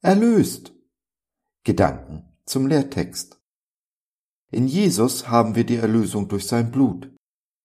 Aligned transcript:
erlöst. 0.00 0.72
Gedanken 1.64 2.32
zum 2.44 2.68
Lehrtext. 2.68 3.42
In 4.50 4.68
Jesus 4.68 5.28
haben 5.28 5.56
wir 5.56 5.66
die 5.66 5.76
Erlösung 5.76 6.28
durch 6.28 6.46
sein 6.46 6.70
Blut, 6.70 7.12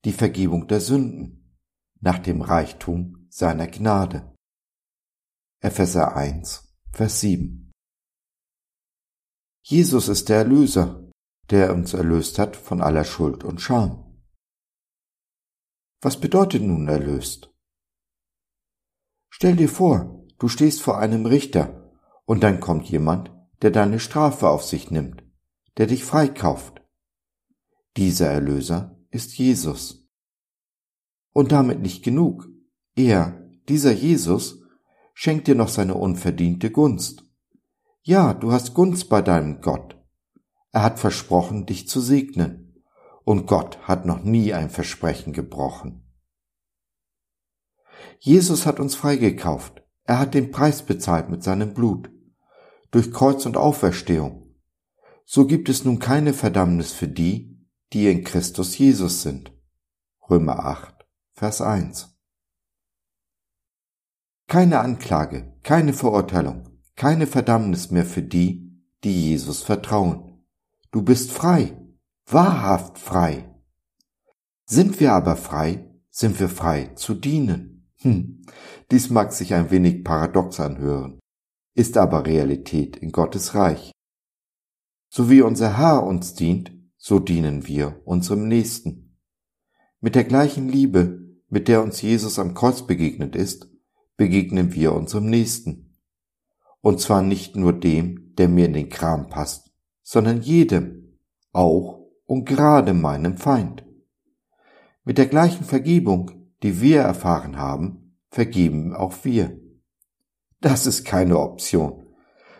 die 0.04 0.12
Vergebung 0.12 0.68
der 0.68 0.82
Sünden, 0.82 1.56
nach 2.02 2.18
dem 2.20 2.42
Reichtum 2.42 3.28
seiner 3.30 3.68
Gnade. 3.68 4.36
Epheser 5.61 6.16
1, 6.16 6.75
Vers 6.92 7.20
7. 7.21 7.71
Jesus 9.64 10.10
ist 10.10 10.28
der 10.28 10.38
Erlöser, 10.38 11.10
der 11.52 11.74
uns 11.74 11.93
erlöst 11.93 12.39
hat 12.39 12.56
von 12.56 12.82
aller 12.82 13.06
Schuld 13.06 13.43
und 13.43 13.61
Scham. 13.61 14.21
Was 16.02 16.20
bedeutet 16.20 16.64
nun 16.64 16.88
erlöst? 16.89 17.54
Stell 19.29 19.56
dir 19.56 19.70
vor, 19.70 20.25
du 20.39 20.50
stehst 20.50 20.82
vor 20.82 20.97
einem 20.97 21.28
Richter 21.28 21.82
und 22.25 22.43
dann 22.43 22.59
kommt 22.59 22.89
jemand, 22.89 23.32
der 23.61 23.71
deine 23.71 24.00
Strafe 24.00 24.50
auf 24.50 24.63
sich 24.63 24.91
nimmt, 24.91 25.23
der 25.77 25.87
dich 25.87 26.04
freikauft. 26.04 26.82
Dieser 27.97 28.27
Erlöser 28.27 28.97
ist 29.11 29.37
Jesus. 29.37 30.07
Und 31.32 31.51
damit 31.51 31.82
nicht 31.82 32.03
genug. 32.03 32.47
Er, 32.95 33.49
dieser 33.69 33.91
Jesus, 33.91 34.61
schenkt 35.13 35.47
dir 35.47 35.55
noch 35.55 35.69
seine 35.69 35.95
unverdiente 35.95 36.72
Gunst. 36.72 37.25
Ja, 38.02 38.33
du 38.33 38.52
hast 38.52 38.73
Gunst 38.73 39.09
bei 39.09 39.21
deinem 39.21 39.61
Gott. 39.61 39.97
Er 40.71 40.83
hat 40.83 40.99
versprochen, 40.99 41.66
dich 41.66 41.88
zu 41.88 42.02
segnen. 42.02 42.83
Und 43.23 43.47
Gott 43.47 43.80
hat 43.83 44.05
noch 44.05 44.23
nie 44.23 44.53
ein 44.53 44.69
Versprechen 44.69 45.31
gebrochen. 45.31 46.03
Jesus 48.19 48.65
hat 48.65 48.80
uns 48.80 48.95
freigekauft. 48.95 49.83
Er 50.03 50.19
hat 50.19 50.33
den 50.33 50.52
Preis 50.52 50.83
bezahlt 50.83 51.30
mit 51.30 51.43
seinem 51.43 51.73
Blut. 51.73 52.09
Durch 52.94 53.11
Kreuz 53.11 53.47
und 53.47 53.58
Auferstehung. 53.58 54.55
So 55.25 55.47
gibt 55.47 55.67
es 55.67 55.83
nun 55.83 55.97
keine 55.97 56.31
Verdammnis 56.31 56.91
für 56.91 57.08
die, 57.08 57.59
die 57.91 58.08
in 58.08 58.23
Christus 58.23 58.77
Jesus 58.77 59.23
sind. 59.23 59.52
Römer 60.30 60.59
8, 60.59 61.03
Vers 61.31 61.61
1. 61.61 62.16
Keine 64.47 64.80
Anklage, 64.80 65.58
keine 65.64 65.94
Verurteilung, 65.94 66.69
keine 66.95 67.25
Verdammnis 67.25 67.89
mehr 67.89 68.05
für 68.05 68.21
die, 68.21 68.80
die 69.03 69.30
Jesus 69.30 69.64
vertrauen. 69.64 70.45
Du 70.91 71.02
bist 71.02 71.31
frei, 71.31 71.75
wahrhaft 72.27 72.99
frei. 72.99 73.55
Sind 74.66 74.99
wir 74.99 75.14
aber 75.14 75.36
frei, 75.36 75.89
sind 76.11 76.39
wir 76.39 76.47
frei 76.47 76.91
zu 76.94 77.16
dienen. 77.16 77.91
Hm, 78.02 78.45
dies 78.91 79.09
mag 79.09 79.33
sich 79.33 79.55
ein 79.55 79.71
wenig 79.71 80.03
paradox 80.03 80.59
anhören, 80.59 81.19
ist 81.75 81.97
aber 81.97 82.25
Realität 82.25 82.97
in 82.97 83.11
Gottes 83.11 83.55
Reich. 83.55 83.91
So 85.09 85.29
wie 85.29 85.41
unser 85.41 85.77
Herr 85.77 86.03
uns 86.03 86.33
dient, 86.33 86.71
so 86.97 87.19
dienen 87.19 87.67
wir 87.67 88.02
unserem 88.05 88.47
Nächsten. 88.47 89.17
Mit 89.99 90.15
der 90.15 90.23
gleichen 90.23 90.69
Liebe, 90.69 91.38
mit 91.49 91.67
der 91.67 91.83
uns 91.83 92.02
Jesus 92.02 92.39
am 92.39 92.53
Kreuz 92.53 92.85
begegnet 92.88 93.35
ist, 93.35 93.69
begegnen 94.17 94.73
wir 94.73 94.93
unserem 94.93 95.25
Nächsten. 95.25 95.97
Und 96.81 96.99
zwar 96.99 97.21
nicht 97.21 97.55
nur 97.55 97.73
dem, 97.73 98.33
der 98.35 98.49
mir 98.49 98.65
in 98.65 98.73
den 98.73 98.89
Kram 98.89 99.30
passt, 99.30 99.71
sondern 100.02 100.41
jedem, 100.41 101.17
auch 101.52 102.05
und 102.25 102.45
gerade 102.45 102.93
meinem 102.93 103.37
Feind. 103.37 103.85
Mit 105.03 105.17
der 105.17 105.27
gleichen 105.27 105.63
Vergebung, 105.65 106.31
die 106.63 106.81
wir 106.81 107.02
erfahren 107.02 107.58
haben, 107.58 108.17
vergeben 108.30 108.93
auch 108.93 109.14
wir. 109.23 109.59
Das 110.63 110.85
ist 110.85 111.03
keine 111.03 111.39
Option, 111.39 112.05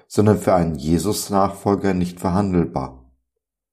sondern 0.08 0.38
für 0.38 0.54
einen 0.54 0.76
Jesus-Nachfolger 0.76 1.94
nicht 1.94 2.20
verhandelbar. 2.20 3.10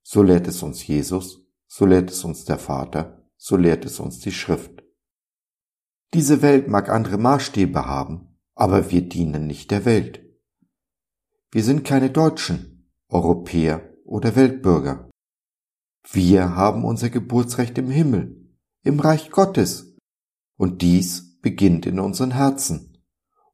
So 0.05 0.23
lehrt 0.23 0.47
es 0.47 0.63
uns 0.63 0.87
Jesus, 0.87 1.45
so 1.67 1.85
lehrt 1.85 2.13
es 2.13 2.23
uns 2.23 2.45
der 2.45 2.59
Vater, 2.59 3.25
so 3.37 3.57
lehrt 3.57 3.85
es 3.85 3.99
uns 3.99 4.21
die 4.21 4.31
Schrift. 4.31 4.85
Diese 6.15 6.43
Welt 6.43 6.69
mag 6.69 6.91
andere 6.91 7.19
Maßstäbe 7.19 7.87
haben, 7.87 8.39
aber 8.55 8.93
wir 8.93 9.03
dienen 9.03 9.49
nicht 9.49 9.73
der 9.73 9.85
Welt. 9.85 10.25
Wir 11.51 11.65
sind 11.65 11.85
keine 11.85 12.11
Deutschen, 12.11 12.89
Europäer 13.09 13.83
oder 14.05 14.37
Weltbürger. 14.37 15.11
Wir 16.09 16.55
haben 16.55 16.85
unser 16.85 17.11
Geburtsrecht 17.11 17.77
im 17.79 17.91
Himmel, 17.91 18.49
im 18.85 19.01
Reich 19.01 19.33
Gottes. 19.33 19.97
Und 20.57 20.83
dies 20.83 21.41
beginnt 21.41 21.85
in 21.85 21.99
unseren 21.99 22.31
Herzen 22.31 22.90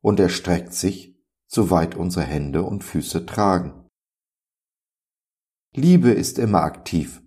und 0.06 0.20
erstreckt 0.20 0.72
sich, 0.72 1.18
soweit 1.48 1.96
unsere 1.96 2.24
Hände 2.24 2.62
und 2.62 2.84
Füße 2.84 3.26
tragen. 3.26 3.88
Liebe 5.74 6.12
ist 6.12 6.38
immer 6.38 6.62
aktiv, 6.62 7.24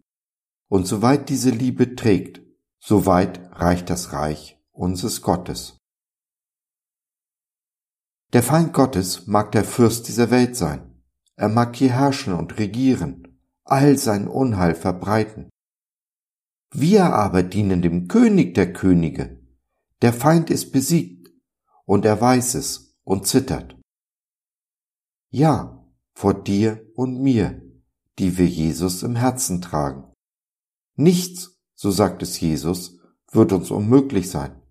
und 0.69 0.87
soweit 0.87 1.27
diese 1.27 1.49
Liebe 1.49 1.97
trägt, 1.97 2.41
soweit 2.79 3.41
reicht 3.51 3.89
das 3.89 4.13
Reich 4.13 4.63
unseres 4.71 5.21
Gottes. 5.21 5.75
Der 8.31 8.43
Feind 8.43 8.71
Gottes 8.71 9.27
mag 9.27 9.51
der 9.51 9.65
Fürst 9.65 10.07
dieser 10.07 10.31
Welt 10.31 10.55
sein. 10.55 11.03
Er 11.35 11.49
mag 11.49 11.75
hier 11.75 11.91
herrschen 11.91 12.31
und 12.31 12.59
regieren, 12.59 13.41
all 13.65 13.97
sein 13.97 14.25
Unheil 14.25 14.73
verbreiten. 14.73 15.49
Wir 16.73 17.07
aber 17.07 17.43
dienen 17.43 17.81
dem 17.81 18.07
König 18.07 18.53
der 18.55 18.71
Könige. 18.71 19.37
Der 20.01 20.13
Feind 20.13 20.49
ist 20.49 20.71
besiegt, 20.71 21.18
und 21.89 22.05
er 22.05 22.21
weiß 22.21 22.53
es 22.53 22.95
und 23.03 23.25
zittert. 23.25 23.75
Ja, 25.31 25.83
vor 26.13 26.35
dir 26.35 26.85
und 26.93 27.19
mir, 27.19 27.63
die 28.19 28.37
wir 28.37 28.45
Jesus 28.45 29.01
im 29.01 29.15
Herzen 29.15 29.59
tragen. 29.59 30.13
Nichts, 30.95 31.59
so 31.73 31.89
sagt 31.89 32.21
es 32.21 32.39
Jesus, 32.39 32.99
wird 33.31 33.53
uns 33.53 33.71
unmöglich 33.71 34.29
sein 34.29 34.61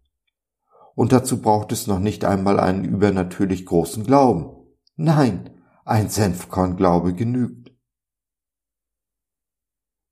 und 0.94 1.10
dazu 1.10 1.42
braucht 1.42 1.72
es 1.72 1.88
noch 1.88 1.98
nicht 1.98 2.24
einmal 2.24 2.60
einen 2.60 2.84
übernatürlich 2.84 3.66
großen 3.66 4.04
Glauben. 4.04 4.76
Nein, 4.94 5.50
ein 5.84 6.08
Senfkornglaube 6.08 7.14
genügt. 7.14 7.72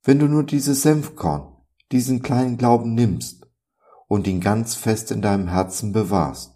Wenn 0.02 0.18
du 0.18 0.26
nur 0.26 0.42
dieses 0.42 0.82
Senfkorn, 0.82 1.56
diesen 1.92 2.22
kleinen 2.22 2.56
Glauben 2.56 2.94
nimmst 2.94 3.48
und 4.08 4.26
ihn 4.26 4.40
ganz 4.40 4.74
fest 4.74 5.12
in 5.12 5.22
deinem 5.22 5.46
Herzen 5.46 5.92
bewahrst, 5.92 6.55